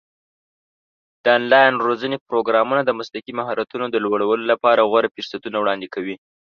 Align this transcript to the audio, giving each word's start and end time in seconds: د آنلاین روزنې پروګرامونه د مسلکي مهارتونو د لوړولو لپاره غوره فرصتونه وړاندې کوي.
د 1.23 1.25
آنلاین 1.37 1.73
روزنې 1.87 2.17
پروګرامونه 2.27 2.81
د 2.85 2.91
مسلکي 2.99 3.31
مهارتونو 3.39 3.85
د 3.89 3.95
لوړولو 4.05 4.45
لپاره 4.51 4.87
غوره 4.89 5.09
فرصتونه 5.15 5.57
وړاندې 5.59 5.87
کوي. 5.95 6.15